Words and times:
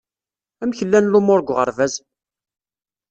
Amek 0.61 0.79
llan 0.87 1.09
lumuṛ 1.11 1.39
deg 1.41 1.49
uɣerbaz? 1.51 1.93